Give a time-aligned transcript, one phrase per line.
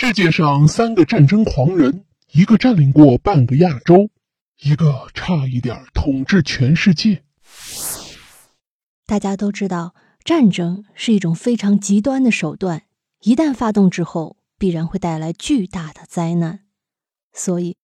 [0.00, 4.08] 世界上三个战争狂人，一个占领过半个亚洲，
[4.60, 7.24] 一个差一点统治全世界。
[9.06, 12.84] 大家都知道，战争是一种非常极端的手段，
[13.22, 16.60] 一旦发动之后，必然会带来巨大的灾难。
[17.32, 17.76] 所以，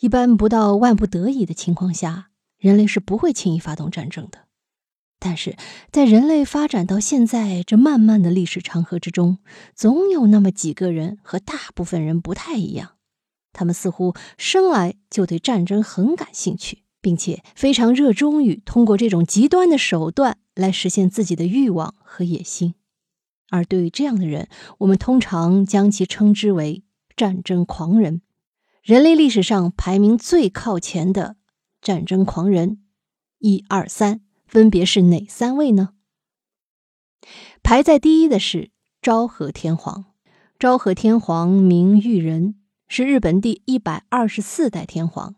[0.00, 2.28] 一般不到万不得已的情况下，
[2.58, 4.40] 人类是不会轻易发动战争的。
[5.24, 5.56] 但是
[5.92, 9.38] 在人类发展到现在这漫漫的历史长河之中，
[9.72, 12.96] 总有那么几个人和大部分人不太一样，
[13.52, 22.74] 他们似乎生来就对战争很感兴趣，并且非常热衷于通过这种极端的手段来实现自己的欲望和野心。
[23.50, 24.48] 而对于这样的人，
[24.78, 26.82] 我们通常将其称之为
[27.14, 28.22] 战争狂人。
[28.82, 31.36] 人类历史上排名最靠前的
[31.80, 32.82] 战争狂人，
[33.38, 34.22] 一二三。
[34.52, 35.94] 分别是哪三位呢？
[37.62, 38.70] 排在第一的是
[39.00, 40.04] 昭和天皇。
[40.58, 42.56] 昭和天皇名裕仁，
[42.86, 45.36] 是日本第一百二十四代天皇。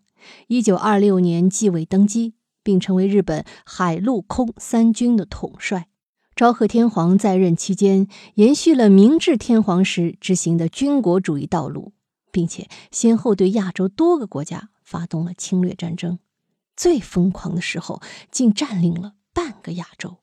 [0.48, 2.34] 一九二六年继位登基，
[2.64, 5.86] 并成为日本海陆空三军的统帅。
[6.34, 11.92] 昭和天皇在任期间，延续了明治天皇时执行的军国主义道路，
[12.32, 16.18] 并且先后对亚洲多个国家发动了侵略战争。
[16.76, 20.18] 最疯狂的时候，竟占领了半个亚洲。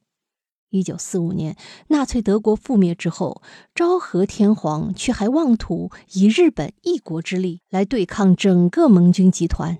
[0.69, 1.57] 一九四五年，
[1.89, 3.41] 纳粹德国覆灭之后，
[3.75, 9.79] 昭和天皇却还妄图以日本一国之力来对抗整个盟军集团，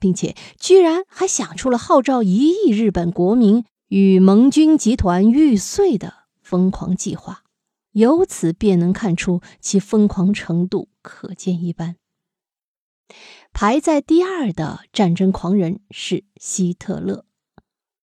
[0.00, 6.12] 并且居然还想出了号召一亿日本国民与盟军集团玉碎的
[6.42, 7.44] 疯狂计划。
[7.92, 12.01] 由此便能看出其疯狂程度，可见一斑。
[13.52, 17.26] 排在第二的战争狂人是希特勒。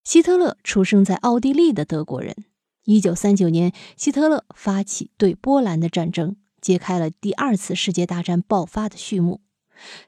[0.04, 2.46] 希特勒出生在奥地利的德国人。
[2.86, 9.42] 一九三九年，希特勒发起对波兰的战争，揭开了第二次世界大战爆发的序幕。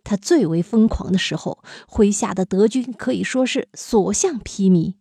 [0.04, 4.96] 他最为疯狂的时候，麾下的德军可以说是所向披靡。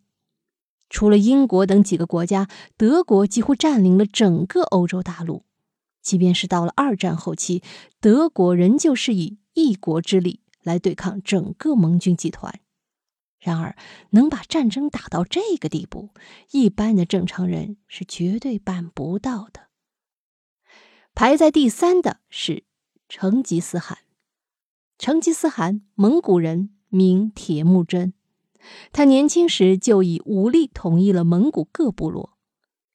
[0.89, 5.45] 除了英国等几个国家，德国几乎占领了整个欧洲大陆。
[6.01, 7.63] 即便是到了二战后期，
[7.99, 12.59] 德国仍旧是以一国之力来对抗整个盟军集团。
[13.39, 13.75] 然而，
[14.11, 16.09] 能把战争打到这个地步，
[16.51, 19.69] 一般的正常人是绝对办不到的。
[21.15, 22.65] 排在第三的是
[23.09, 23.97] 成吉思汗。
[24.99, 28.13] 成吉思汗，蒙古人，名铁木真。
[28.93, 32.37] 他年轻时就以武力统一了蒙古各部落。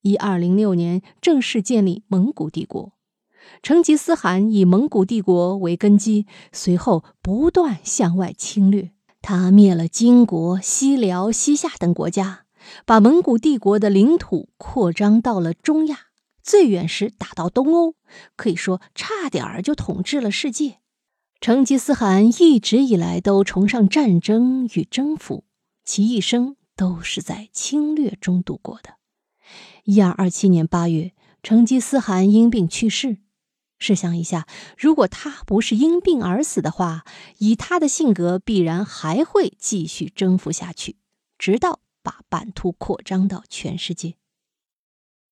[0.03, 2.96] 一二零六年，正式建立蒙古帝国。
[3.63, 8.91] 成吉思汗以蒙古帝国为根基，随后不断向外侵略。
[9.23, 12.45] 他灭了金国、西辽、西夏等国家，
[12.85, 15.99] 把蒙古帝国的领土扩张到了中亚，
[16.43, 17.95] 最远时打到东欧，
[18.37, 20.79] 可以说差点儿就统治了世界。
[21.41, 25.45] 成吉思汗一直以来都崇尚战争与征服，
[25.85, 28.95] 其一生都是在侵略中度过的。
[29.85, 33.19] 一二二七年八月，成吉思汗因病去世。
[33.79, 34.47] 试想一下，
[34.79, 37.05] 如果他不是因病而死的话，
[37.39, 40.97] 以他的性格，必然还会继续征服下去，
[41.39, 44.15] 直到把版图扩张到全世界。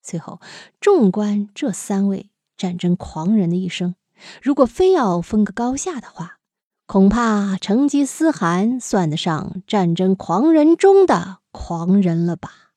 [0.03, 0.41] 最后，
[0.81, 3.95] 纵观这三位战争狂人的一生，
[4.43, 6.39] 如果非要分个高下的话，
[6.87, 12.75] 恐怕成吉思汗算得上战争狂人中的狂人了吧？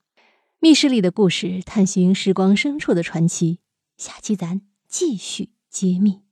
[0.59, 3.59] 密室里的故事，探寻时光深处的传奇。
[3.97, 5.56] 下期咱继续。
[5.69, 6.26] 揭秘。